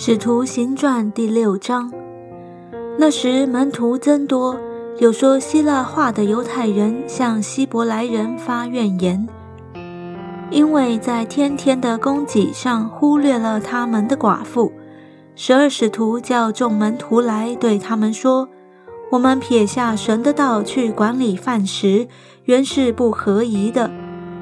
[0.00, 1.92] 使徒行传第六章，
[2.96, 4.56] 那时门徒增多，
[5.00, 9.26] 有说希腊话的犹太人向希伯来人发怨言，
[10.52, 14.70] 因为在天天的供给上忽略了他们的寡妇。
[15.34, 18.48] 十二使徒叫众门徒来，对他们说
[19.10, 22.06] ：“我们撇下神的道去管理饭食，
[22.44, 23.90] 原是不合宜的。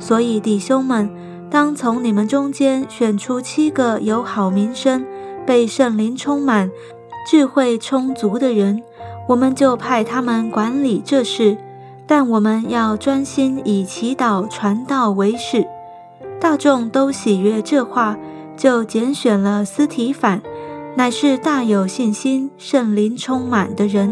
[0.00, 1.08] 所以弟兄们，
[1.48, 5.06] 当从你们中间选出七个有好名声。”
[5.46, 6.70] 被圣灵充满、
[7.30, 8.82] 智慧充足的人，
[9.28, 11.56] 我们就派他们管理这事。
[12.06, 15.66] 但我们要专心以祈祷、传道为事。
[16.38, 18.18] 大众都喜悦这话，
[18.56, 20.42] 就拣选了斯提反，
[20.96, 24.10] 乃是大有信心、圣灵充满的人；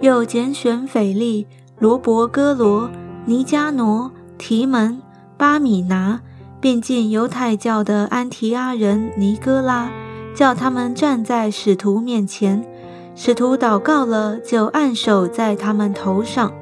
[0.00, 1.46] 又拣选腓力、
[1.78, 2.90] 罗伯哥罗、
[3.24, 5.00] 尼加挪、提门、
[5.38, 6.20] 巴米拿，
[6.60, 9.90] 并进犹太教的安提阿人尼哥拉。
[10.34, 12.64] 叫他们站在使徒面前，
[13.14, 16.52] 使徒祷告了，就按手在他们头上。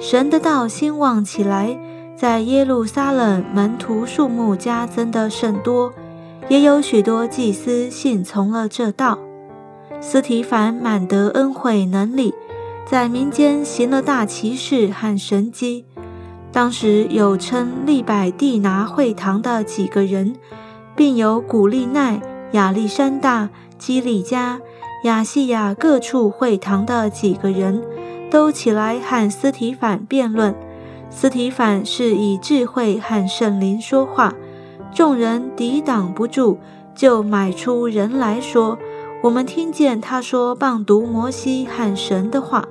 [0.00, 1.78] 神的道兴旺起来，
[2.16, 5.92] 在耶路撒冷门徒数目加增的甚多，
[6.48, 9.18] 也有许多祭司信从了这道。
[10.00, 12.34] 斯提凡满得恩惠能力，
[12.84, 15.86] 在民间行了大奇事和神迹。
[16.52, 20.34] 当时有称利百地拿会堂的几个人，
[20.94, 22.20] 并有古利奈。
[22.52, 24.60] 亚历山大、基利加、
[25.04, 27.82] 亚细亚各处会堂的几个人
[28.30, 30.54] 都起来和斯提反辩论。
[31.10, 34.34] 斯提反是以智慧和圣灵说话，
[34.92, 36.58] 众人抵挡不住，
[36.94, 38.78] 就买出人来说
[39.22, 42.66] ：“我们听见他说棒读摩西和神的话。”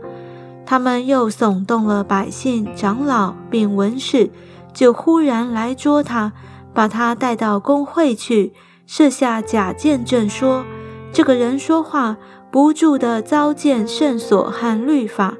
[0.65, 4.29] 他们又耸动了百姓、长老并文士，
[4.73, 6.31] 就忽然来捉他，
[6.73, 8.53] 把他带到公会去。
[8.85, 10.65] 设下假见证说，
[11.11, 12.17] 这个人说话
[12.51, 15.35] 不住的糟践圣所和律法。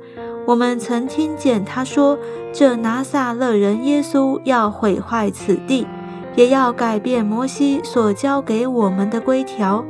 [0.45, 2.17] 我们曾听见他说，
[2.51, 5.87] 这拿撒勒人耶稣要毁坏此地，
[6.35, 9.85] 也要改变摩西所交给我们的规条。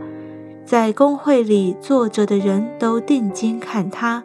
[0.65, 4.23] 在公会里坐着的人都定睛看他，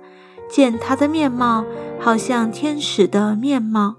[0.48, 1.64] 见他的面貌
[1.98, 3.96] 好像天使的面貌。